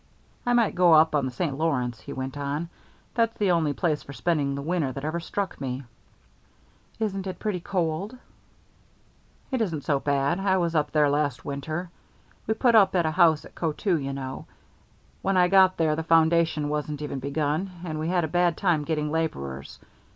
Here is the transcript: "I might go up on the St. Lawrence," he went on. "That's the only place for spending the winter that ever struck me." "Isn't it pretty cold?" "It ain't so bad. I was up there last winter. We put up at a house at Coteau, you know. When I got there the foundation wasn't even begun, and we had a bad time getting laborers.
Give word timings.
"I 0.47 0.53
might 0.53 0.73
go 0.73 0.93
up 0.93 1.13
on 1.13 1.25
the 1.25 1.31
St. 1.31 1.55
Lawrence," 1.55 2.01
he 2.01 2.11
went 2.11 2.35
on. 2.35 2.69
"That's 3.13 3.37
the 3.37 3.51
only 3.51 3.71
place 3.73 4.01
for 4.01 4.13
spending 4.13 4.55
the 4.55 4.61
winter 4.63 4.91
that 4.91 5.05
ever 5.05 5.19
struck 5.19 5.61
me." 5.61 5.83
"Isn't 6.99 7.27
it 7.27 7.37
pretty 7.37 7.59
cold?" 7.59 8.17
"It 9.51 9.61
ain't 9.61 9.83
so 9.83 9.99
bad. 9.99 10.39
I 10.39 10.57
was 10.57 10.73
up 10.73 10.89
there 10.89 11.07
last 11.07 11.45
winter. 11.45 11.91
We 12.47 12.55
put 12.55 12.73
up 12.73 12.95
at 12.95 13.05
a 13.05 13.11
house 13.11 13.45
at 13.45 13.53
Coteau, 13.53 13.95
you 13.97 14.11
know. 14.11 14.47
When 15.21 15.37
I 15.37 15.47
got 15.49 15.77
there 15.77 15.95
the 15.95 16.01
foundation 16.01 16.67
wasn't 16.69 17.03
even 17.03 17.19
begun, 17.19 17.69
and 17.85 17.99
we 17.99 18.07
had 18.07 18.23
a 18.23 18.27
bad 18.27 18.57
time 18.57 18.83
getting 18.85 19.11
laborers. 19.11 19.77